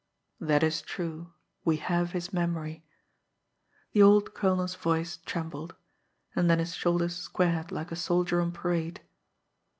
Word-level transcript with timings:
"That 0.39 0.63
is 0.63 0.81
true 0.81 1.31
we 1.63 1.77
have 1.77 2.13
his 2.13 2.33
memory." 2.33 2.83
The 3.91 4.01
old 4.01 4.33
colonel's 4.33 4.73
voice 4.73 5.17
trembled. 5.17 5.75
And 6.35 6.49
then 6.49 6.57
his 6.57 6.73
shoulders 6.73 7.15
squared 7.17 7.71
like 7.71 7.91
a 7.91 7.95
soldier 7.95 8.41
on 8.41 8.51
parade. 8.51 9.01